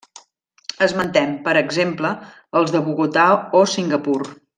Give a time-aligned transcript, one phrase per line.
[0.85, 2.13] Esmentem, per exemple,
[2.61, 3.27] els de Bogotà
[3.61, 4.19] o Singapur.